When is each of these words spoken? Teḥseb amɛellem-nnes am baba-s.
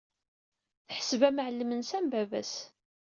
Teḥseb 0.93 1.21
amɛellem-nnes 1.27 1.91
am 1.97 2.05
baba-s. 2.11 2.53